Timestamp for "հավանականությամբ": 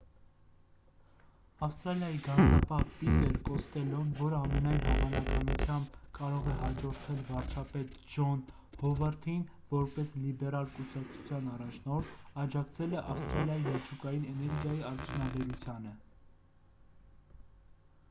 4.85-5.99